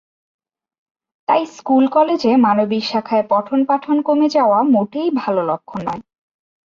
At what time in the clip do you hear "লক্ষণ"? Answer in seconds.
5.43-5.79